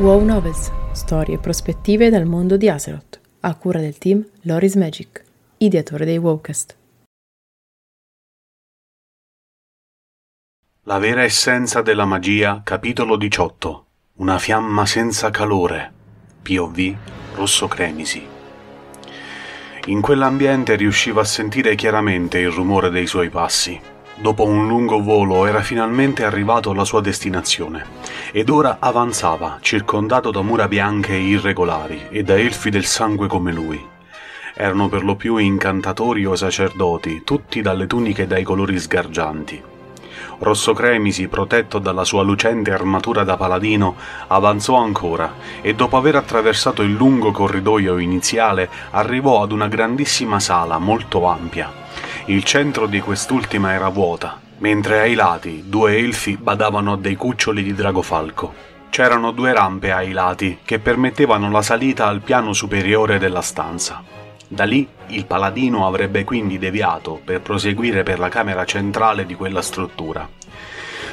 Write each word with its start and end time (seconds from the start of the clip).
Wow 0.00 0.24
Novels, 0.24 0.72
storie 0.92 1.34
e 1.34 1.38
prospettive 1.38 2.08
dal 2.08 2.24
mondo 2.24 2.56
di 2.56 2.70
Azeroth, 2.70 3.20
a 3.40 3.54
cura 3.54 3.80
del 3.80 3.98
team 3.98 4.26
Loris 4.44 4.74
Magic, 4.76 5.22
ideatore 5.58 6.06
dei 6.06 6.16
Wowcast. 6.16 6.74
La 10.84 10.98
vera 10.98 11.22
essenza 11.22 11.82
della 11.82 12.06
magia, 12.06 12.62
capitolo 12.64 13.18
18. 13.18 13.84
Una 14.14 14.38
fiamma 14.38 14.86
senza 14.86 15.28
calore. 15.28 15.92
POV 16.40 16.96
Rosso 17.34 17.68
Cremisi. 17.68 18.26
In 19.84 20.00
quell'ambiente 20.00 20.76
riusciva 20.76 21.20
a 21.20 21.24
sentire 21.24 21.74
chiaramente 21.74 22.38
il 22.38 22.50
rumore 22.50 22.88
dei 22.88 23.06
suoi 23.06 23.28
passi. 23.28 23.78
Dopo 24.20 24.44
un 24.44 24.68
lungo 24.68 25.00
volo 25.00 25.46
era 25.46 25.62
finalmente 25.62 26.24
arrivato 26.24 26.70
alla 26.70 26.84
sua 26.84 27.00
destinazione 27.00 27.86
ed 28.32 28.50
ora 28.50 28.76
avanzava, 28.78 29.56
circondato 29.62 30.30
da 30.30 30.42
mura 30.42 30.68
bianche 30.68 31.14
e 31.14 31.20
irregolari 31.20 32.08
e 32.10 32.22
da 32.22 32.36
elfi 32.36 32.68
del 32.68 32.84
sangue 32.84 33.28
come 33.28 33.50
lui. 33.50 33.82
Erano 34.54 34.90
per 34.90 35.04
lo 35.04 35.16
più 35.16 35.38
incantatori 35.38 36.26
o 36.26 36.36
sacerdoti, 36.36 37.22
tutti 37.24 37.62
dalle 37.62 37.86
tuniche 37.86 38.26
dai 38.26 38.42
colori 38.42 38.78
sgargianti. 38.78 39.62
Rosso 40.40 40.74
Cremisi, 40.74 41.26
protetto 41.28 41.78
dalla 41.78 42.04
sua 42.04 42.22
lucente 42.22 42.72
armatura 42.72 43.24
da 43.24 43.38
paladino, 43.38 43.96
avanzò 44.26 44.74
ancora 44.74 45.32
e 45.62 45.74
dopo 45.74 45.96
aver 45.96 46.16
attraversato 46.16 46.82
il 46.82 46.92
lungo 46.92 47.30
corridoio 47.30 47.96
iniziale 47.96 48.68
arrivò 48.90 49.42
ad 49.42 49.52
una 49.52 49.68
grandissima 49.68 50.38
sala 50.40 50.76
molto 50.76 51.24
ampia. 51.26 51.72
Il 52.30 52.44
centro 52.44 52.86
di 52.86 53.00
quest'ultima 53.00 53.72
era 53.72 53.88
vuota, 53.88 54.40
mentre 54.58 55.00
ai 55.00 55.14
lati 55.14 55.64
due 55.66 55.96
elfi 55.96 56.36
badavano 56.36 56.92
a 56.92 56.96
dei 56.96 57.16
cuccioli 57.16 57.60
di 57.60 57.74
dragofalco. 57.74 58.54
C'erano 58.88 59.32
due 59.32 59.52
rampe 59.52 59.90
ai 59.90 60.12
lati 60.12 60.58
che 60.64 60.78
permettevano 60.78 61.50
la 61.50 61.60
salita 61.60 62.06
al 62.06 62.20
piano 62.20 62.52
superiore 62.52 63.18
della 63.18 63.40
stanza. 63.40 64.04
Da 64.46 64.62
lì 64.62 64.86
il 65.08 65.26
paladino 65.26 65.88
avrebbe 65.88 66.22
quindi 66.22 66.56
deviato 66.56 67.20
per 67.24 67.40
proseguire 67.40 68.04
per 68.04 68.20
la 68.20 68.28
camera 68.28 68.64
centrale 68.64 69.26
di 69.26 69.34
quella 69.34 69.60
struttura. 69.60 70.28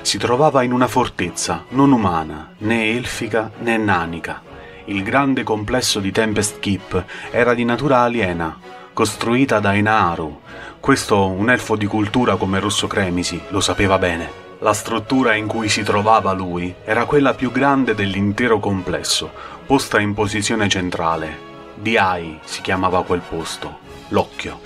Si 0.02 0.20
trovava 0.20 0.62
in 0.62 0.72
una 0.72 0.88
fortezza 0.88 1.64
non 1.70 1.94
umana, 1.94 2.52
né 2.60 2.92
elfica 2.92 3.50
né 3.62 3.76
nanica. 3.76 4.44
Il 4.86 5.02
grande 5.02 5.42
complesso 5.42 6.00
di 6.00 6.12
Tempest 6.12 6.60
Keep 6.60 7.06
era 7.32 7.56
di 7.56 7.66
natura 7.66 8.02
aliena, 8.02 8.56
costruita 8.98 9.60
da 9.60 9.76
Inaaru. 9.76 10.42
Questo 10.80 11.28
un 11.28 11.52
elfo 11.52 11.76
di 11.76 11.86
cultura 11.86 12.36
come 12.36 12.60
Rosso 12.60 12.88
Cremisi 12.88 13.40
lo 13.50 13.60
sapeva 13.62 14.00
bene. 14.00 14.28
La 14.62 14.74
struttura 14.74 15.36
in 15.36 15.46
cui 15.46 15.70
si 15.70 15.84
trovava 15.84 16.34
lui 16.34 16.74
era 16.84 17.06
quella 17.06 17.36
più 17.36 17.52
grande 17.52 17.94
dell'intero 17.94 18.58
complesso, 18.58 19.30
posta 19.68 20.00
in 20.00 20.16
posizione 20.16 20.68
centrale, 20.68 21.38
di 21.76 21.96
Ai 21.96 22.40
si 22.44 22.62
chiamava 22.62 23.04
quel 23.04 23.22
posto, 23.22 23.78
l'occhio. 24.08 24.60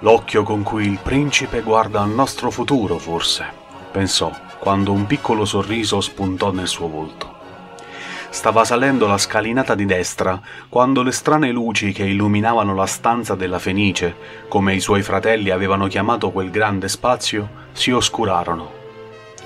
L'occhio 0.00 0.42
con 0.42 0.62
cui 0.62 0.86
il 0.86 0.98
principe 1.02 1.62
guarda 1.62 2.02
al 2.02 2.10
nostro 2.10 2.50
futuro, 2.50 2.98
forse, 2.98 3.46
pensò, 3.90 4.30
quando 4.58 4.92
un 4.92 5.06
piccolo 5.06 5.46
sorriso 5.46 6.02
spuntò 6.02 6.52
nel 6.52 6.68
suo 6.68 6.86
volto. 6.86 7.31
Stava 8.32 8.64
salendo 8.64 9.06
la 9.06 9.18
scalinata 9.18 9.74
di 9.74 9.84
destra 9.84 10.40
quando 10.70 11.02
le 11.02 11.12
strane 11.12 11.50
luci 11.50 11.92
che 11.92 12.04
illuminavano 12.04 12.74
la 12.74 12.86
stanza 12.86 13.34
della 13.34 13.58
Fenice, 13.58 14.16
come 14.48 14.74
i 14.74 14.80
suoi 14.80 15.02
fratelli 15.02 15.50
avevano 15.50 15.86
chiamato 15.86 16.30
quel 16.30 16.50
grande 16.50 16.88
spazio, 16.88 17.46
si 17.72 17.90
oscurarono. 17.90 18.72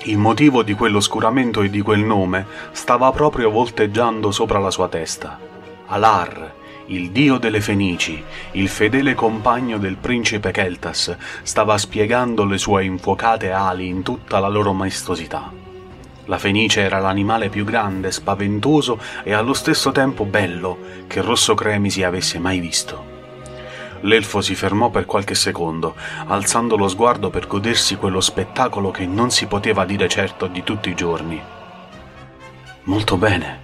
Il 0.03 0.17
motivo 0.17 0.63
di 0.63 0.73
quell'oscuramento 0.73 1.63
e 1.63 1.69
di 1.69 1.81
quel 1.81 1.99
nome 1.99 2.45
stava 2.71 3.11
proprio 3.11 3.51
volteggiando 3.51 4.31
sopra 4.31 4.57
la 4.57 4.71
sua 4.71 4.87
testa. 4.87 5.37
Alar, 5.87 6.53
il 6.85 7.11
dio 7.11 7.37
delle 7.37 7.59
Fenici, 7.59 8.23
il 8.51 8.69
fedele 8.69 9.15
compagno 9.15 9.77
del 9.77 9.97
principe 9.97 10.51
Keltas, 10.51 11.13
stava 11.43 11.77
spiegando 11.77 12.45
le 12.45 12.57
sue 12.57 12.85
infuocate 12.85 13.51
ali 13.51 13.87
in 13.87 14.01
tutta 14.01 14.39
la 14.39 14.47
loro 14.47 14.71
maestosità. 14.71 15.56
La 16.27 16.37
Fenice 16.37 16.81
era 16.81 16.99
l'animale 16.99 17.49
più 17.49 17.65
grande, 17.65 18.11
spaventoso 18.11 18.99
e 19.23 19.33
allo 19.33 19.53
stesso 19.53 19.91
tempo 19.91 20.23
bello 20.23 20.77
che 21.07 21.21
Rosso 21.21 21.53
Cremisi 21.53 22.03
avesse 22.03 22.39
mai 22.39 22.59
visto. 22.59 23.15
L'elfo 24.01 24.41
si 24.41 24.53
fermò 24.53 24.89
per 24.89 25.05
qualche 25.05 25.35
secondo, 25.35 25.95
alzando 26.27 26.77
lo 26.77 26.87
sguardo 26.87 27.29
per 27.29 27.47
godersi 27.47 27.95
quello 27.95 28.21
spettacolo 28.21 28.91
che 28.91 29.05
non 29.05 29.31
si 29.31 29.47
poteva 29.47 29.85
dire 29.85 30.07
certo 30.07 30.47
di 30.47 30.63
tutti 30.63 30.89
i 30.89 30.95
giorni. 30.95 31.41
Molto 32.83 33.17
bene, 33.17 33.61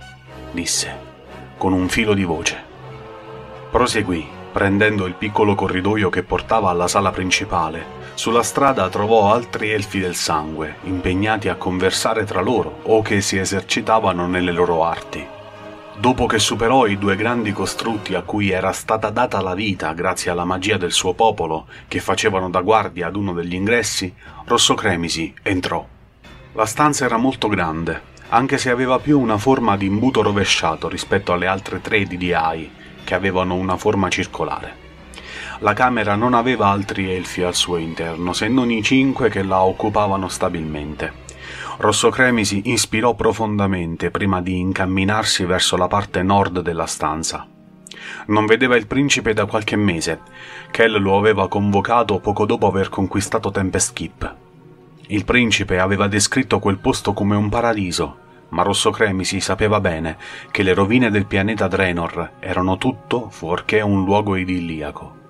disse 0.52 1.12
con 1.64 1.72
un 1.72 1.88
filo 1.88 2.14
di 2.14 2.26
voce. 2.26 2.62
Proseguì, 3.72 4.28
prendendo 4.52 5.06
il 5.06 5.14
piccolo 5.14 5.56
corridoio 5.56 6.10
che 6.10 6.22
portava 6.22 6.70
alla 6.70 6.90
sala 6.90 7.10
principale. 7.12 8.03
Sulla 8.16 8.44
strada 8.44 8.90
trovò 8.90 9.34
altri 9.34 9.72
elfi 9.72 10.00
del 10.00 10.16
sangue, 10.16 10.76
impegnati 10.84 11.50
a 11.50 11.56
conversare 11.56 12.26
tra 12.26 12.42
loro 12.42 12.80
o 12.84 13.02
che 13.02 13.22
si 13.22 13.38
esercitavano 13.38 14.28
nelle 14.28 14.52
loro 14.52 14.84
arti. 14.86 15.26
Dopo 15.98 16.26
che 16.28 16.40
superò 16.40 16.86
i 16.86 16.98
due 16.98 17.16
grandi 17.16 17.52
costrutti 17.52 18.14
a 18.14 18.22
cui 18.22 18.52
era 18.52 18.72
stata 18.72 19.10
data 19.10 19.42
la 19.42 19.56
vita 19.56 19.94
grazie 19.94 20.32
alla 20.32 20.46
magia 20.46 20.78
del 20.78 20.92
suo 20.92 21.14
popolo, 21.14 21.66
che 21.88 22.00
facevano 22.00 22.50
da 22.50 22.62
guardia 22.62 23.08
ad 23.08 23.16
uno 23.16 23.34
degli 23.34 23.56
ingressi, 23.56 24.14
Rosso 24.46 24.76
Cremisi 24.76 25.34
entrò. 25.42 25.86
La 26.54 26.66
stanza 26.66 27.06
era 27.06 27.18
molto 27.18 27.48
grande, 27.48 28.02
anche 28.30 28.58
se 28.58 28.70
aveva 28.70 29.00
più 29.00 29.20
una 29.20 29.38
forma 29.38 29.76
di 29.76 29.88
imbuto 29.88 30.22
rovesciato 30.22 30.88
rispetto 30.88 31.34
alle 31.34 31.48
altre 31.48 31.82
tre 31.82 32.06
di 32.06 32.18
DI, 32.18 32.72
che 33.04 33.16
avevano 33.16 33.56
una 33.56 33.76
forma 33.76 34.10
circolare. 34.10 34.83
La 35.64 35.72
camera 35.72 36.16
non 36.16 36.34
aveva 36.34 36.68
altri 36.68 37.10
elfi 37.10 37.42
al 37.42 37.56
suo 37.56 37.78
interno, 37.78 38.34
se 38.34 38.50
non 38.50 38.70
i 38.70 38.84
cinque 38.84 39.30
che 39.30 39.44
la 39.44 39.64
occupavano 39.64 40.28
stabilmente. 40.28 41.22
Rosso 41.78 42.10
Cremisi 42.10 42.64
inspirò 42.66 43.14
profondamente 43.14 44.12
prima 44.12 44.42
di 44.42 44.60
incamminarsi 44.60 45.46
verso 45.46 45.78
la 45.78 45.88
parte 45.88 46.22
nord 46.22 46.60
della 46.60 46.86
stanza. 46.86 47.48
Non 48.26 48.46
vedeva 48.46 48.76
il 48.76 48.88
principe 48.88 49.32
da 49.32 49.46
qualche 49.46 49.78
mese. 49.78 50.20
Kell 50.70 51.02
lo 51.02 51.18
aveva 51.18 51.48
convocato 51.48 52.20
poco 52.20 52.46
dopo 52.46 52.68
aver 52.68 52.90
conquistato 52.90 53.50
Tempest 53.50 53.94
Keep. 53.94 54.36
Il 55.08 55.24
principe 55.24 55.80
aveva 55.80 56.08
descritto 56.08 56.60
quel 56.60 56.80
posto 56.80 57.14
come 57.14 57.38
un 57.38 57.48
paradiso, 57.48 58.18
ma 58.50 58.64
Rosso 58.64 58.92
Cremisi 58.92 59.40
sapeva 59.40 59.80
bene 59.80 60.18
che 60.52 60.62
le 60.62 60.74
rovine 60.74 61.10
del 61.10 61.26
pianeta 61.26 61.70
Draenor 61.70 62.32
erano 62.42 62.78
tutto 62.78 63.30
fuorché 63.30 63.80
un 63.80 64.04
luogo 64.04 64.36
idilliaco. 64.36 65.22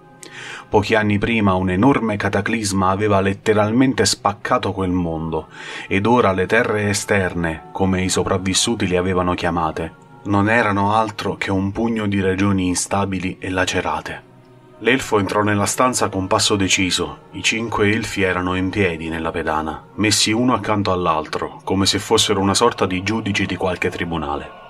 Pochi 0.69 0.95
anni 0.95 1.17
prima 1.17 1.53
un 1.53 1.69
enorme 1.69 2.17
cataclisma 2.17 2.89
aveva 2.89 3.21
letteralmente 3.21 4.05
spaccato 4.05 4.71
quel 4.71 4.91
mondo, 4.91 5.47
ed 5.87 6.05
ora 6.05 6.31
le 6.31 6.45
terre 6.45 6.89
esterne, 6.89 7.69
come 7.71 8.03
i 8.03 8.09
sopravvissuti 8.09 8.87
le 8.87 8.97
avevano 8.97 9.33
chiamate, 9.33 9.93
non 10.23 10.49
erano 10.49 10.93
altro 10.93 11.35
che 11.35 11.51
un 11.51 11.71
pugno 11.71 12.07
di 12.07 12.21
regioni 12.21 12.67
instabili 12.67 13.37
e 13.39 13.49
lacerate. 13.49 14.31
L'elfo 14.79 15.17
entrò 15.17 15.43
nella 15.43 15.65
stanza 15.65 16.09
con 16.09 16.27
passo 16.27 16.57
deciso. 16.57 17.19
I 17.31 17.43
cinque 17.43 17.89
elfi 17.89 18.21
erano 18.21 18.55
in 18.55 18.69
piedi 18.69 19.07
nella 19.07 19.31
pedana, 19.31 19.81
messi 19.95 20.31
uno 20.33 20.53
accanto 20.53 20.91
all'altro, 20.91 21.61
come 21.63 21.85
se 21.85 21.99
fossero 21.99 22.41
una 22.41 22.53
sorta 22.53 22.85
di 22.85 23.01
giudici 23.01 23.45
di 23.45 23.55
qualche 23.55 23.89
tribunale. 23.89 24.62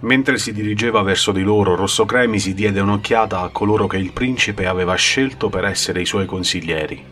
Mentre 0.00 0.38
si 0.38 0.52
dirigeva 0.52 1.02
verso 1.02 1.32
di 1.32 1.42
loro, 1.42 1.74
Rosso 1.74 2.04
Cremisi 2.06 2.54
diede 2.54 2.80
un'occhiata 2.80 3.40
a 3.40 3.48
coloro 3.48 3.86
che 3.86 3.96
il 3.96 4.12
principe 4.12 4.66
aveva 4.66 4.94
scelto 4.94 5.48
per 5.48 5.64
essere 5.64 6.00
i 6.00 6.06
suoi 6.06 6.26
consiglieri. 6.26 7.04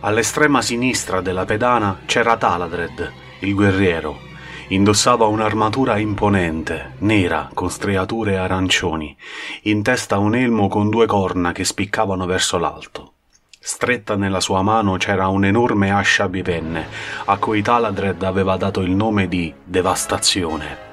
All'estrema 0.00 0.60
sinistra 0.60 1.20
della 1.20 1.44
pedana 1.44 2.00
c'era 2.04 2.36
Taladred, 2.36 3.12
il 3.40 3.54
guerriero, 3.54 4.32
Indossava 4.68 5.26
un'armatura 5.26 5.98
imponente, 5.98 6.94
nera, 7.00 7.50
con 7.52 7.70
striature 7.70 8.38
arancioni, 8.38 9.14
in 9.62 9.82
testa 9.82 10.16
un 10.16 10.34
elmo 10.34 10.68
con 10.68 10.88
due 10.88 11.04
corna 11.04 11.52
che 11.52 11.64
spiccavano 11.64 12.24
verso 12.24 12.56
l'alto. 12.56 13.12
Stretta 13.60 14.16
nella 14.16 14.40
sua 14.40 14.62
mano 14.62 14.96
c'era 14.96 15.28
un'enorme 15.28 15.90
ascia 15.90 16.30
bipenne, 16.30 16.86
a 17.26 17.36
cui 17.36 17.60
Taladred 17.60 18.22
aveva 18.22 18.56
dato 18.56 18.80
il 18.80 18.90
nome 18.90 19.28
di 19.28 19.52
Devastazione. 19.62 20.83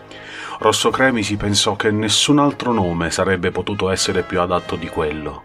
Rosso 0.64 0.92
Cremisi 0.92 1.38
pensò 1.38 1.76
che 1.76 1.90
nessun 1.90 2.38
altro 2.38 2.72
nome 2.72 3.10
sarebbe 3.10 3.50
potuto 3.50 3.90
essere 3.90 4.22
più 4.22 4.40
adatto 4.40 4.76
di 4.76 4.86
quello. 4.86 5.44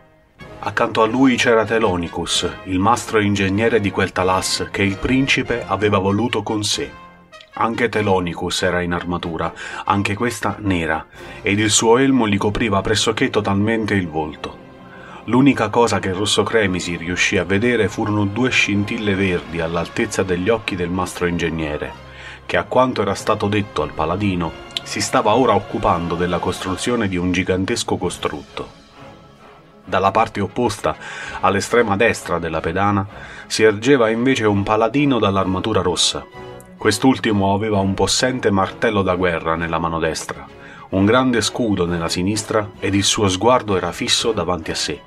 Accanto 0.59 1.01
a 1.01 1.07
lui 1.07 1.37
c'era 1.37 1.65
Telonicus, 1.65 2.47
il 2.65 2.79
mastro 2.79 3.19
ingegnere 3.19 3.81
di 3.81 3.91
quel 3.91 4.13
Talas 4.13 4.69
che 4.71 4.83
il 4.83 4.99
principe 4.99 5.65
aveva 5.67 5.97
voluto 5.97 6.43
con 6.43 6.63
sé. 6.63 6.91
Anche 7.55 7.89
Telonicus 7.89 8.61
era 8.61 8.83
in 8.83 8.93
armatura, 8.93 9.55
anche 9.87 10.15
questa 10.15 10.57
nera, 10.59 11.07
ed 11.41 11.61
il 11.61 11.71
suo 11.71 11.97
elmo 11.97 12.29
gli 12.29 12.37
copriva 12.37 12.83
pressoché 12.83 13.31
totalmente 13.31 13.95
il 13.95 14.09
volto. 14.09 14.65
L'unica 15.25 15.71
cosa 15.71 15.99
che 15.99 16.13
Rosso 16.13 16.43
Cremisi 16.43 16.95
riuscì 16.95 17.39
a 17.39 17.45
vedere 17.45 17.89
furono 17.89 18.27
due 18.27 18.51
scintille 18.51 19.15
verdi 19.15 19.61
all'altezza 19.61 20.23
degli 20.23 20.51
occhi 20.51 20.77
del 20.77 20.91
mastro 20.91 21.25
ingegnere, 21.25 22.05
che 22.47 22.57
a 22.57 22.65
quanto 22.65 23.03
era 23.03 23.15
stato 23.15 23.49
detto 23.49 23.83
al 23.83 23.93
paladino, 23.93 24.65
si 24.83 25.01
stava 25.01 25.35
ora 25.35 25.55
occupando 25.55 26.15
della 26.15 26.39
costruzione 26.39 27.09
di 27.09 27.17
un 27.17 27.33
gigantesco 27.33 27.97
costrutto. 27.97 28.85
Dalla 29.85 30.11
parte 30.13 30.41
opposta, 30.41 30.97
all'estrema 31.41 31.97
destra 31.97 32.39
della 32.39 32.61
pedana, 32.61 33.07
si 33.47 33.63
ergeva 33.63 34.09
invece 34.11 34.47
un 34.47 34.63
paladino 34.63 35.19
dall'armatura 35.19 35.83
rossa. 35.83 36.25
Quest'ultimo 36.77 37.53
aveva 37.55 37.79
un 37.79 37.95
possente 37.95 38.51
martello 38.51 39.03
da 39.03 39.15
guerra 39.17 39.57
nella 39.57 39.79
mano 39.79 39.99
destra, 39.99 40.47
un 40.91 41.05
grande 41.05 41.41
scudo 41.41 41.85
nella 41.85 42.09
sinistra 42.09 42.71
ed 42.79 42.95
il 42.95 43.05
suo 43.05 43.29
sguardo 43.29 43.77
era 43.77 43.91
fisso 43.91 44.33
davanti 44.33 44.71
a 44.71 44.75
sé. 44.75 45.01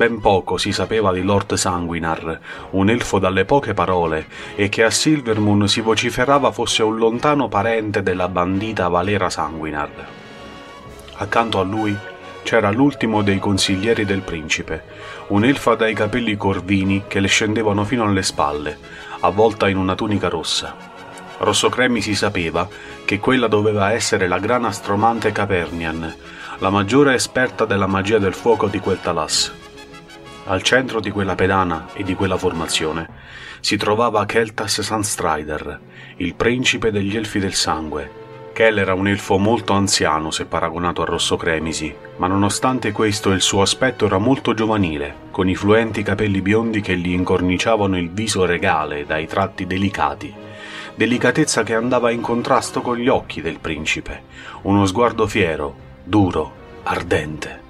Ben 0.00 0.18
poco 0.18 0.56
si 0.56 0.72
sapeva 0.72 1.12
di 1.12 1.20
Lord 1.22 1.52
Sanguinar, 1.52 2.40
un 2.70 2.88
elfo 2.88 3.18
dalle 3.18 3.44
poche 3.44 3.74
parole, 3.74 4.28
e 4.54 4.70
che 4.70 4.82
a 4.82 4.88
Silvermoon 4.88 5.68
si 5.68 5.82
vociferava 5.82 6.52
fosse 6.52 6.82
un 6.82 6.96
lontano 6.96 7.48
parente 7.48 8.02
della 8.02 8.26
bandita 8.28 8.88
Valera 8.88 9.28
Sanguinar. 9.28 9.90
Accanto 11.16 11.60
a 11.60 11.64
lui 11.64 11.94
c'era 12.42 12.70
l'ultimo 12.70 13.20
dei 13.20 13.38
consiglieri 13.38 14.06
del 14.06 14.22
principe, 14.22 14.84
un'elfa 15.26 15.74
dai 15.74 15.92
capelli 15.92 16.34
corvini 16.34 17.02
che 17.06 17.20
le 17.20 17.28
scendevano 17.28 17.84
fino 17.84 18.04
alle 18.04 18.22
spalle, 18.22 18.78
avvolta 19.20 19.68
in 19.68 19.76
una 19.76 19.94
tunica 19.96 20.30
rossa. 20.30 20.74
Rossocremi 21.36 22.00
si 22.00 22.14
sapeva 22.14 22.66
che 23.04 23.18
quella 23.18 23.48
doveva 23.48 23.92
essere 23.92 24.28
la 24.28 24.38
gran 24.38 24.64
astromante 24.64 25.30
Capernian, 25.30 26.16
la 26.60 26.70
maggiore 26.70 27.12
esperta 27.12 27.66
della 27.66 27.86
magia 27.86 28.16
del 28.16 28.32
fuoco 28.32 28.66
di 28.66 28.78
quel 28.78 28.98
Talas. 28.98 29.68
Al 30.46 30.62
centro 30.62 31.00
di 31.00 31.10
quella 31.10 31.34
pedana 31.34 31.88
e 31.92 32.02
di 32.02 32.14
quella 32.14 32.36
formazione 32.36 33.08
si 33.60 33.76
trovava 33.76 34.24
Keltas 34.26 34.80
Sunstrider, 34.80 35.80
il 36.16 36.34
principe 36.34 36.90
degli 36.90 37.16
Elfi 37.16 37.38
del 37.38 37.54
Sangue. 37.54 38.18
Kel 38.52 38.78
era 38.78 38.94
un 38.94 39.06
elfo 39.06 39.38
molto 39.38 39.74
anziano 39.74 40.30
se 40.30 40.46
paragonato 40.46 41.02
a 41.02 41.04
Rosso 41.04 41.36
Cremisi, 41.36 41.94
ma 42.16 42.26
nonostante 42.26 42.90
questo 42.90 43.30
il 43.30 43.42
suo 43.42 43.62
aspetto 43.62 44.06
era 44.06 44.18
molto 44.18 44.54
giovanile, 44.54 45.14
con 45.30 45.48
i 45.48 45.54
fluenti 45.54 46.02
capelli 46.02 46.40
biondi 46.40 46.80
che 46.80 46.96
gli 46.96 47.12
incorniciavano 47.12 47.96
il 47.96 48.10
viso 48.10 48.44
regale 48.44 49.06
dai 49.06 49.26
tratti 49.26 49.66
delicati, 49.66 50.34
delicatezza 50.94 51.62
che 51.62 51.74
andava 51.74 52.10
in 52.10 52.22
contrasto 52.22 52.80
con 52.80 52.96
gli 52.96 53.08
occhi 53.08 53.40
del 53.40 53.60
principe, 53.60 54.22
uno 54.62 54.84
sguardo 54.84 55.26
fiero, 55.26 55.74
duro, 56.02 56.52
ardente. 56.82 57.68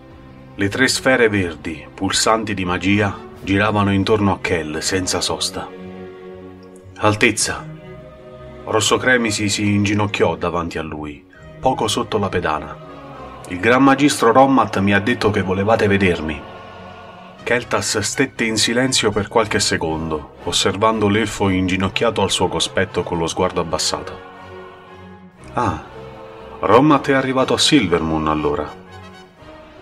Le 0.61 0.69
tre 0.69 0.89
sfere 0.89 1.31
verdi, 1.31 1.87
pulsanti 1.95 2.53
di 2.53 2.67
magia, 2.67 3.17
giravano 3.41 3.95
intorno 3.95 4.35
a 4.35 4.41
Kell 4.43 4.81
senza 4.81 5.23
sosta. 5.23 5.67
Altezza. 6.99 7.67
Rosso 8.65 8.99
Cremisi 8.99 9.49
si 9.49 9.73
inginocchiò 9.73 10.37
davanti 10.37 10.77
a 10.77 10.83
lui, 10.83 11.25
poco 11.61 11.89
sotto 11.89 12.19
la 12.19 12.29
pedana. 12.29 12.77
Il 13.49 13.59
gran 13.59 13.83
magistro 13.83 14.33
Rommat 14.33 14.81
mi 14.81 14.93
ha 14.93 15.01
detto 15.01 15.31
che 15.31 15.41
volevate 15.41 15.87
vedermi. 15.87 16.39
Keltas 17.43 17.99
stette 18.01 18.45
in 18.45 18.59
silenzio 18.59 19.11
per 19.11 19.29
qualche 19.29 19.61
secondo, 19.61 20.35
osservando 20.43 21.09
l'elfo 21.09 21.49
inginocchiato 21.49 22.21
al 22.21 22.31
suo 22.31 22.49
cospetto 22.49 23.03
con 23.03 23.17
lo 23.17 23.27
sguardo 23.29 23.63
abbassato. 23.63 24.21
Ah, 25.55 25.83
Rommat 26.59 27.09
è 27.09 27.13
arrivato 27.15 27.55
a 27.55 27.59
Silvermoon 27.59 28.29
allora. 28.29 28.80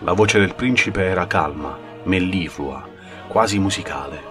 La 0.01 0.13
voce 0.13 0.39
del 0.39 0.55
principe 0.55 1.03
era 1.05 1.27
calma, 1.27 1.77
melliflua, 2.05 2.89
quasi 3.27 3.59
musicale. 3.59 4.23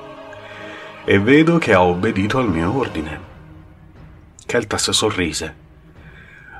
E 1.03 1.19
vedo 1.19 1.57
che 1.57 1.73
ha 1.73 1.83
obbedito 1.83 2.37
al 2.37 2.49
mio 2.49 2.73
ordine. 2.73 3.19
Keltas 4.45 4.91
sorrise. 4.91 5.55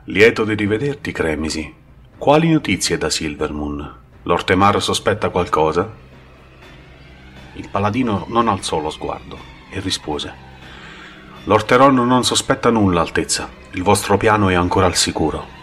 Lieto 0.05 0.43
di 0.43 0.55
rivederti, 0.55 1.13
Cremisi. 1.13 1.73
Quali 2.17 2.51
notizie 2.51 2.97
da 2.97 3.09
Silvermoon? 3.09 3.95
L'Ortemar 4.23 4.81
sospetta 4.81 5.29
qualcosa? 5.29 5.89
Il 7.53 7.69
paladino 7.69 8.25
non 8.27 8.49
alzò 8.49 8.79
lo 8.79 8.89
sguardo 8.89 9.37
e 9.69 9.79
rispose. 9.79 10.33
L'Orteron 11.45 11.95
non 11.95 12.25
sospetta 12.25 12.69
nulla, 12.69 12.99
Altezza. 12.99 13.49
Il 13.71 13.83
vostro 13.83 14.17
piano 14.17 14.49
è 14.49 14.53
ancora 14.53 14.85
al 14.85 14.95
sicuro. 14.95 15.56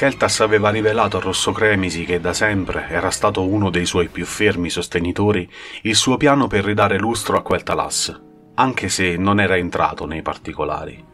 Keltas 0.00 0.40
aveva 0.40 0.70
rivelato 0.70 1.18
a 1.18 1.20
Rosso 1.20 1.52
Cremisi, 1.52 2.06
che 2.06 2.20
da 2.20 2.32
sempre 2.32 2.88
era 2.88 3.10
stato 3.10 3.46
uno 3.46 3.68
dei 3.68 3.84
suoi 3.84 4.08
più 4.08 4.24
fermi 4.24 4.70
sostenitori, 4.70 5.46
il 5.82 5.94
suo 5.94 6.16
piano 6.16 6.46
per 6.46 6.64
ridare 6.64 6.98
lustro 6.98 7.36
a 7.36 7.42
quel 7.42 7.62
Talas, 7.62 8.18
anche 8.54 8.88
se 8.88 9.18
non 9.18 9.40
era 9.40 9.58
entrato 9.58 10.06
nei 10.06 10.22
particolari. 10.22 11.04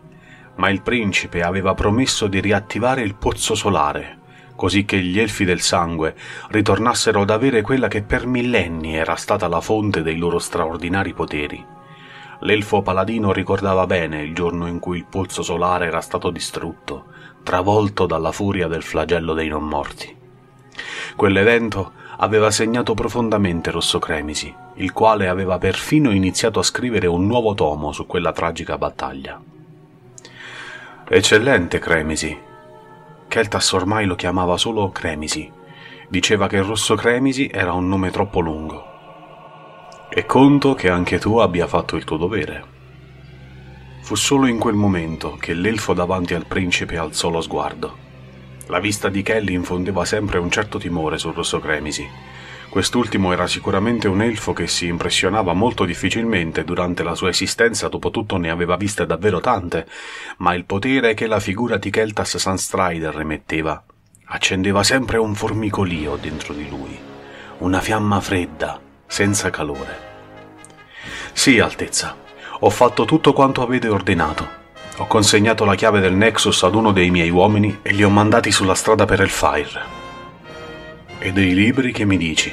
Ma 0.54 0.68
il 0.68 0.82
principe 0.82 1.42
aveva 1.42 1.74
promesso 1.74 2.28
di 2.28 2.38
riattivare 2.38 3.02
il 3.02 3.16
pozzo 3.16 3.56
solare, 3.56 4.18
così 4.54 4.84
che 4.84 5.00
gli 5.00 5.18
elfi 5.18 5.44
del 5.44 5.62
sangue 5.62 6.14
ritornassero 6.50 7.22
ad 7.22 7.30
avere 7.30 7.62
quella 7.62 7.88
che 7.88 8.02
per 8.02 8.24
millenni 8.28 8.94
era 8.94 9.16
stata 9.16 9.48
la 9.48 9.60
fonte 9.60 10.02
dei 10.02 10.16
loro 10.16 10.38
straordinari 10.38 11.12
poteri. 11.12 11.74
L'elfo 12.42 12.82
paladino 12.82 13.32
ricordava 13.32 13.84
bene 13.84 14.22
il 14.22 14.32
giorno 14.32 14.68
in 14.68 14.78
cui 14.78 14.98
il 14.98 15.06
pozzo 15.06 15.42
solare 15.42 15.86
era 15.86 16.00
stato 16.00 16.30
distrutto 16.30 17.06
travolto 17.46 18.06
dalla 18.06 18.32
furia 18.32 18.66
del 18.66 18.82
flagello 18.82 19.32
dei 19.32 19.46
non 19.46 19.62
morti. 19.62 20.12
Quell'evento 21.14 21.92
aveva 22.16 22.50
segnato 22.50 22.92
profondamente 22.94 23.70
Rosso 23.70 24.00
Cremisi, 24.00 24.52
il 24.74 24.92
quale 24.92 25.28
aveva 25.28 25.56
perfino 25.56 26.10
iniziato 26.10 26.58
a 26.58 26.64
scrivere 26.64 27.06
un 27.06 27.24
nuovo 27.24 27.54
tomo 27.54 27.92
su 27.92 28.04
quella 28.04 28.32
tragica 28.32 28.76
battaglia. 28.76 29.40
Eccellente 31.08 31.78
Cremisi. 31.78 32.36
Keltas 33.28 33.72
ormai 33.72 34.06
lo 34.06 34.16
chiamava 34.16 34.56
solo 34.56 34.90
Cremisi. 34.90 35.48
Diceva 36.08 36.48
che 36.48 36.60
Rosso 36.60 36.96
Cremisi 36.96 37.48
era 37.48 37.74
un 37.74 37.86
nome 37.86 38.10
troppo 38.10 38.40
lungo. 38.40 38.84
E 40.08 40.26
conto 40.26 40.74
che 40.74 40.90
anche 40.90 41.20
tu 41.20 41.36
abbia 41.36 41.68
fatto 41.68 41.94
il 41.94 42.02
tuo 42.02 42.16
dovere. 42.16 42.74
Fu 44.06 44.14
solo 44.14 44.46
in 44.46 44.60
quel 44.60 44.76
momento 44.76 45.36
che 45.36 45.52
l'elfo 45.52 45.92
davanti 45.92 46.32
al 46.32 46.46
principe 46.46 46.96
alzò 46.96 47.28
lo 47.28 47.40
sguardo. 47.40 47.96
La 48.68 48.78
vista 48.78 49.08
di 49.08 49.20
Kelly 49.20 49.52
infondeva 49.52 50.04
sempre 50.04 50.38
un 50.38 50.48
certo 50.48 50.78
timore 50.78 51.18
sul 51.18 51.34
rosso 51.34 51.58
Cremisi. 51.58 52.08
Quest'ultimo 52.68 53.32
era 53.32 53.48
sicuramente 53.48 54.06
un 54.06 54.22
elfo 54.22 54.52
che 54.52 54.68
si 54.68 54.86
impressionava 54.86 55.54
molto 55.54 55.84
difficilmente 55.84 56.62
durante 56.62 57.02
la 57.02 57.16
sua 57.16 57.30
esistenza, 57.30 57.88
dopotutto 57.88 58.36
ne 58.36 58.48
aveva 58.48 58.76
viste 58.76 59.06
davvero 59.06 59.40
tante, 59.40 59.88
ma 60.36 60.54
il 60.54 60.66
potere 60.66 61.14
che 61.14 61.26
la 61.26 61.40
figura 61.40 61.76
di 61.76 61.90
Keltas 61.90 62.36
Sunstrider 62.36 63.18
emetteva 63.18 63.82
accendeva 64.26 64.84
sempre 64.84 65.18
un 65.18 65.34
formicolio 65.34 66.14
dentro 66.14 66.54
di 66.54 66.68
lui, 66.68 66.96
una 67.58 67.80
fiamma 67.80 68.20
fredda, 68.20 68.80
senza 69.04 69.50
calore. 69.50 69.98
Sì, 71.32 71.58
Altezza, 71.58 72.25
ho 72.60 72.70
fatto 72.70 73.04
tutto 73.04 73.32
quanto 73.32 73.62
avete 73.62 73.88
ordinato. 73.88 74.64
Ho 74.98 75.06
consegnato 75.06 75.66
la 75.66 75.74
chiave 75.74 76.00
del 76.00 76.14
Nexus 76.14 76.62
ad 76.62 76.74
uno 76.74 76.90
dei 76.92 77.10
miei 77.10 77.28
uomini 77.28 77.80
e 77.82 77.92
li 77.92 78.02
ho 78.02 78.08
mandati 78.08 78.50
sulla 78.50 78.74
strada 78.74 79.04
per 79.04 79.20
Hellfire. 79.20 80.04
E 81.18 81.32
dei 81.32 81.52
libri 81.52 81.92
che 81.92 82.06
mi 82.06 82.16
dici? 82.16 82.50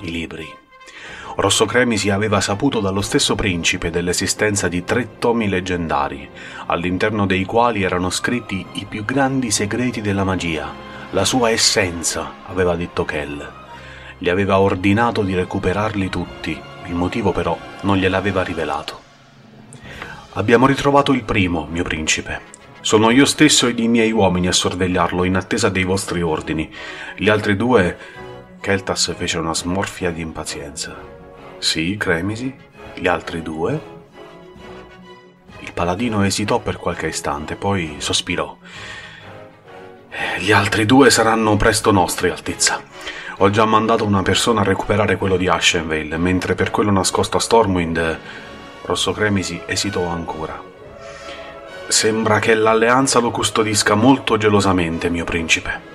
I 0.00 0.10
libri. 0.10 0.62
Rosso 1.36 1.66
Cremisi 1.66 2.10
aveva 2.10 2.40
saputo 2.40 2.80
dallo 2.80 3.00
stesso 3.00 3.34
principe 3.34 3.90
dell'esistenza 3.90 4.66
di 4.68 4.84
tre 4.84 5.18
tomi 5.18 5.48
leggendari, 5.48 6.28
all'interno 6.66 7.26
dei 7.26 7.44
quali 7.44 7.82
erano 7.82 8.10
scritti 8.10 8.64
i 8.72 8.84
più 8.84 9.04
grandi 9.04 9.50
segreti 9.50 10.00
della 10.00 10.24
magia, 10.24 10.72
la 11.10 11.24
sua 11.24 11.50
essenza, 11.50 12.34
aveva 12.46 12.76
detto 12.76 13.04
Kell. 13.04 13.52
Gli 14.18 14.28
aveva 14.28 14.60
ordinato 14.60 15.22
di 15.22 15.34
recuperarli 15.34 16.08
tutti 16.08 16.72
il 16.86 16.94
motivo 16.94 17.32
però 17.32 17.56
non 17.82 17.96
gliel'aveva 17.96 18.42
rivelato. 18.42 19.00
Abbiamo 20.34 20.66
ritrovato 20.66 21.12
il 21.12 21.22
primo, 21.22 21.66
mio 21.70 21.84
principe. 21.84 22.52
Sono 22.80 23.10
io 23.10 23.24
stesso 23.24 23.66
ed 23.66 23.78
i 23.78 23.88
miei 23.88 24.12
uomini 24.12 24.48
a 24.48 24.52
sorvegliarlo 24.52 25.24
in 25.24 25.36
attesa 25.36 25.68
dei 25.68 25.84
vostri 25.84 26.22
ordini. 26.22 26.72
Gli 27.16 27.28
altri 27.28 27.56
due... 27.56 28.22
Keltas 28.60 29.14
fece 29.14 29.38
una 29.38 29.54
smorfia 29.54 30.10
di 30.10 30.22
impazienza. 30.22 30.96
Sì, 31.58 31.96
Cremisi? 31.98 32.54
Gli 32.94 33.06
altri 33.06 33.42
due? 33.42 33.80
Il 35.60 35.72
paladino 35.72 36.24
esitò 36.24 36.60
per 36.60 36.78
qualche 36.78 37.08
istante, 37.08 37.56
poi 37.56 37.96
sospirò. 37.98 38.56
Gli 40.38 40.52
altri 40.52 40.86
due 40.86 41.10
saranno 41.10 41.56
presto 41.56 41.90
nostri, 41.90 42.30
Altezza. 42.30 42.82
Ho 43.38 43.50
già 43.50 43.64
mandato 43.64 44.04
una 44.04 44.22
persona 44.22 44.60
a 44.60 44.64
recuperare 44.64 45.16
quello 45.16 45.36
di 45.36 45.48
Ashenvale, 45.48 46.16
mentre 46.18 46.54
per 46.54 46.70
quello 46.70 46.92
nascosto 46.92 47.36
a 47.36 47.40
Stormwind 47.40 48.18
Rosso 48.82 49.12
Cremisi 49.12 49.60
esitò 49.66 50.06
ancora. 50.06 50.62
Sembra 51.88 52.38
che 52.38 52.54
l'alleanza 52.54 53.18
lo 53.18 53.32
custodisca 53.32 53.96
molto 53.96 54.36
gelosamente, 54.36 55.10
mio 55.10 55.24
principe. 55.24 55.92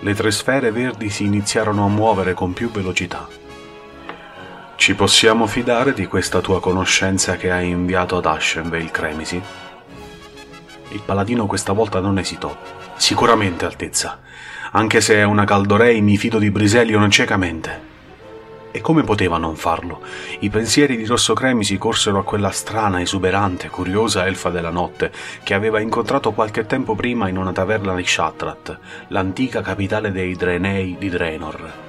Le 0.00 0.14
tre 0.14 0.30
sfere 0.32 0.72
verdi 0.72 1.08
si 1.08 1.24
iniziarono 1.24 1.84
a 1.84 1.88
muovere 1.88 2.34
con 2.34 2.52
più 2.52 2.68
velocità. 2.70 3.28
Ci 4.74 4.94
possiamo 4.94 5.46
fidare 5.46 5.92
di 5.92 6.06
questa 6.06 6.40
tua 6.40 6.60
conoscenza 6.60 7.36
che 7.36 7.52
hai 7.52 7.68
inviato 7.68 8.16
ad 8.16 8.26
Ashenvale 8.26 8.90
Cremisi? 8.90 9.40
Il 10.88 11.02
paladino 11.04 11.46
questa 11.46 11.72
volta 11.72 12.00
non 12.00 12.18
esitò. 12.18 12.56
Sicuramente, 12.96 13.64
Altezza. 13.64 14.20
Anche 14.76 15.00
se 15.00 15.14
è 15.14 15.22
una 15.22 15.46
Caldorei, 15.46 16.02
mi 16.02 16.18
fido 16.18 16.38
di 16.38 16.50
Briselion 16.50 17.10
ciecamente. 17.10 17.80
E 18.70 18.82
come 18.82 19.04
poteva 19.04 19.38
non 19.38 19.56
farlo? 19.56 20.02
I 20.40 20.50
pensieri 20.50 20.98
di 20.98 21.06
Rosso 21.06 21.32
Cremisi 21.32 21.78
corsero 21.78 22.18
a 22.18 22.24
quella 22.24 22.50
strana, 22.50 23.00
esuberante, 23.00 23.70
curiosa 23.70 24.26
elfa 24.26 24.50
della 24.50 24.68
notte 24.68 25.10
che 25.42 25.54
aveva 25.54 25.80
incontrato 25.80 26.32
qualche 26.32 26.66
tempo 26.66 26.94
prima 26.94 27.26
in 27.30 27.38
una 27.38 27.52
taverna 27.52 27.94
di 27.94 28.04
Shatrat, 28.04 28.78
l'antica 29.08 29.62
capitale 29.62 30.12
dei 30.12 30.36
Drenei 30.36 30.96
di 30.98 31.08
Drenor. 31.08 31.85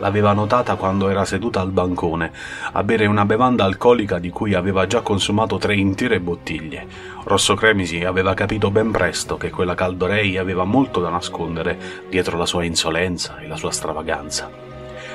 L'aveva 0.00 0.32
notata 0.32 0.76
quando 0.76 1.08
era 1.08 1.24
seduta 1.24 1.60
al 1.60 1.70
bancone 1.70 2.32
a 2.72 2.82
bere 2.82 3.06
una 3.06 3.24
bevanda 3.24 3.64
alcolica 3.64 4.18
di 4.18 4.30
cui 4.30 4.54
aveva 4.54 4.86
già 4.86 5.02
consumato 5.02 5.58
tre 5.58 5.76
intere 5.76 6.20
bottiglie. 6.20 6.86
Rosso 7.24 7.54
Cremisi 7.54 8.02
aveva 8.02 8.34
capito 8.34 8.70
ben 8.70 8.90
presto 8.90 9.36
che 9.36 9.50
quella 9.50 9.74
Caldorei 9.74 10.38
aveva 10.38 10.64
molto 10.64 11.00
da 11.00 11.10
nascondere 11.10 11.78
dietro 12.08 12.38
la 12.38 12.46
sua 12.46 12.64
insolenza 12.64 13.38
e 13.38 13.46
la 13.46 13.56
sua 13.56 13.70
stravaganza 13.70 14.68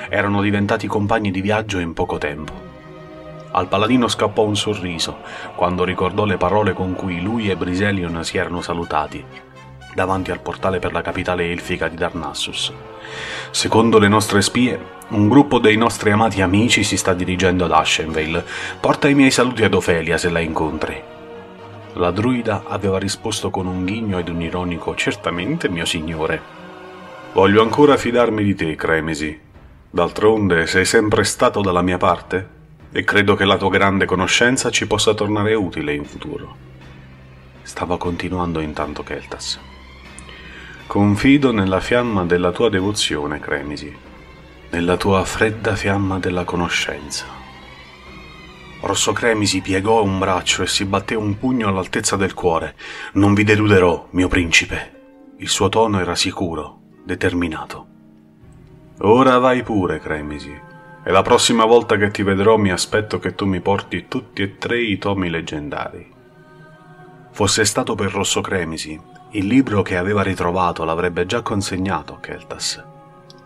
erano 0.08 0.40
diventati 0.40 0.86
compagni 0.86 1.30
di 1.30 1.40
viaggio 1.40 1.78
in 1.78 1.92
poco 1.92 2.18
tempo. 2.18 2.52
Al 3.52 3.68
paladino 3.68 4.06
scappò 4.06 4.44
un 4.44 4.56
sorriso 4.56 5.18
quando 5.54 5.84
ricordò 5.84 6.24
le 6.24 6.36
parole 6.36 6.74
con 6.74 6.94
cui 6.94 7.20
lui 7.20 7.50
e 7.50 7.56
Briselion 7.56 8.22
si 8.22 8.36
erano 8.36 8.60
salutati 8.60 9.24
davanti 9.96 10.30
al 10.30 10.40
portale 10.40 10.78
per 10.78 10.92
la 10.92 11.00
capitale 11.00 11.50
elfica 11.50 11.88
di 11.88 11.96
Darnassus. 11.96 12.70
Secondo 13.50 13.98
le 13.98 14.08
nostre 14.08 14.42
spie, 14.42 14.78
un 15.08 15.26
gruppo 15.26 15.58
dei 15.58 15.78
nostri 15.78 16.10
amati 16.10 16.42
amici 16.42 16.84
si 16.84 16.98
sta 16.98 17.14
dirigendo 17.14 17.64
ad 17.64 17.72
Ashenvale. 17.72 18.44
Porta 18.78 19.08
i 19.08 19.14
miei 19.14 19.30
saluti 19.30 19.64
ad 19.64 19.72
Ofelia 19.72 20.18
se 20.18 20.28
la 20.28 20.40
incontri. 20.40 21.02
La 21.94 22.10
druida 22.10 22.64
aveva 22.66 22.98
risposto 22.98 23.48
con 23.48 23.66
un 23.66 23.86
ghigno 23.86 24.18
ed 24.18 24.28
un 24.28 24.42
ironico 24.42 24.94
certamente, 24.94 25.70
mio 25.70 25.86
signore. 25.86 26.42
Voglio 27.32 27.62
ancora 27.62 27.96
fidarmi 27.96 28.44
di 28.44 28.54
te, 28.54 28.74
Cremesi, 28.74 29.40
D'altronde 29.88 30.66
sei 30.66 30.84
sempre 30.84 31.24
stato 31.24 31.62
dalla 31.62 31.80
mia 31.80 31.96
parte 31.96 32.54
e 32.92 33.02
credo 33.02 33.34
che 33.34 33.46
la 33.46 33.56
tua 33.56 33.70
grande 33.70 34.04
conoscenza 34.04 34.68
ci 34.68 34.86
possa 34.86 35.14
tornare 35.14 35.54
utile 35.54 35.94
in 35.94 36.04
futuro. 36.04 36.54
Stava 37.62 37.96
continuando 37.96 38.60
intanto 38.60 39.02
Keltas. 39.02 39.58
Confido 40.86 41.50
nella 41.50 41.80
fiamma 41.80 42.24
della 42.24 42.52
tua 42.52 42.68
devozione, 42.68 43.40
Cremisi, 43.40 43.94
nella 44.70 44.96
tua 44.96 45.24
fredda 45.24 45.74
fiamma 45.74 46.20
della 46.20 46.44
conoscenza. 46.44 47.26
Rosso 48.80 49.12
Cremisi 49.12 49.60
piegò 49.60 50.04
un 50.04 50.20
braccio 50.20 50.62
e 50.62 50.68
si 50.68 50.84
batté 50.84 51.16
un 51.16 51.36
pugno 51.38 51.66
all'altezza 51.66 52.14
del 52.14 52.34
cuore. 52.34 52.76
Non 53.14 53.34
vi 53.34 53.42
deluderò, 53.42 54.06
mio 54.10 54.28
principe. 54.28 55.34
Il 55.38 55.48
suo 55.48 55.68
tono 55.68 55.98
era 55.98 56.14
sicuro, 56.14 56.78
determinato. 57.04 57.86
Ora 58.98 59.38
vai 59.38 59.64
pure, 59.64 59.98
Cremisi, 59.98 60.56
e 61.04 61.10
la 61.10 61.22
prossima 61.22 61.64
volta 61.64 61.96
che 61.96 62.12
ti 62.12 62.22
vedrò 62.22 62.56
mi 62.58 62.70
aspetto 62.70 63.18
che 63.18 63.34
tu 63.34 63.44
mi 63.44 63.60
porti 63.60 64.06
tutti 64.06 64.40
e 64.40 64.56
tre 64.56 64.80
i 64.80 64.98
tomi 64.98 65.30
leggendari. 65.30 66.14
Fosse 67.32 67.64
stato 67.64 67.96
per 67.96 68.12
Rosso 68.12 68.40
Cremisi, 68.40 68.98
il 69.36 69.48
libro 69.48 69.82
che 69.82 69.98
aveva 69.98 70.22
ritrovato 70.22 70.82
l'avrebbe 70.84 71.26
già 71.26 71.42
consegnato 71.42 72.14
a 72.14 72.20
Keltas. 72.20 72.82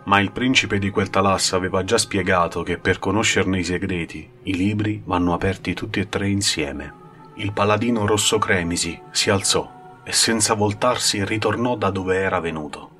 Ma 0.04 0.20
il 0.20 0.30
principe 0.30 0.78
di 0.78 0.88
quel 0.88 1.10
Talas 1.10 1.52
aveva 1.52 1.82
già 1.82 1.98
spiegato 1.98 2.62
che 2.62 2.78
per 2.78 3.00
conoscerne 3.00 3.58
i 3.58 3.64
segreti, 3.64 4.30
i 4.44 4.54
libri 4.54 5.02
vanno 5.04 5.34
aperti 5.34 5.74
tutti 5.74 5.98
e 5.98 6.08
tre 6.08 6.28
insieme. 6.28 6.94
Il 7.34 7.52
paladino 7.52 8.06
Rosso 8.06 8.38
Cremisi 8.38 9.00
si 9.10 9.30
alzò 9.30 9.98
e 10.04 10.12
senza 10.12 10.54
voltarsi 10.54 11.24
ritornò 11.24 11.74
da 11.76 11.90
dove 11.90 12.18
era 12.18 12.38
venuto. 12.38 12.90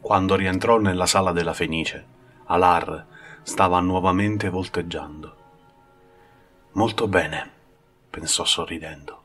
Quando 0.00 0.36
rientrò 0.36 0.78
nella 0.78 1.06
sala 1.06 1.32
della 1.32 1.52
Fenice, 1.52 2.06
Alar 2.44 3.06
stava 3.42 3.80
nuovamente 3.80 4.50
volteggiando. 4.50 5.36
Molto 6.72 7.08
bene, 7.08 7.50
pensò 8.08 8.44
sorridendo. 8.44 9.24